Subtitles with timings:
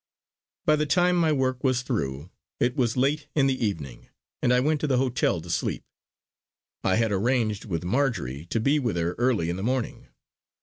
[0.65, 4.09] By the time my work was through, it was late in the evening,
[4.41, 5.83] and I went to the hotel to sleep.
[6.83, 10.07] I had arranged with Marjory to be with her early in the morning.